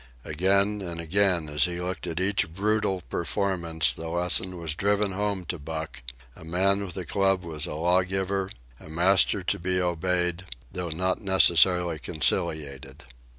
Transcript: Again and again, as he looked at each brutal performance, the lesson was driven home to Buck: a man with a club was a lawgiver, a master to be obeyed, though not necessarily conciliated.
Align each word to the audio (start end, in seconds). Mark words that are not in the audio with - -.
Again 0.25 0.81
and 0.81 0.99
again, 0.99 1.47
as 1.47 1.65
he 1.65 1.79
looked 1.79 2.07
at 2.07 2.19
each 2.19 2.51
brutal 2.51 3.01
performance, 3.01 3.93
the 3.93 4.07
lesson 4.07 4.57
was 4.57 4.73
driven 4.73 5.11
home 5.11 5.45
to 5.45 5.59
Buck: 5.59 6.01
a 6.35 6.43
man 6.43 6.83
with 6.83 6.97
a 6.97 7.05
club 7.05 7.43
was 7.43 7.67
a 7.67 7.75
lawgiver, 7.75 8.49
a 8.79 8.89
master 8.89 9.43
to 9.43 9.59
be 9.59 9.79
obeyed, 9.79 10.45
though 10.71 10.89
not 10.89 11.21
necessarily 11.21 11.99
conciliated. 11.99 13.03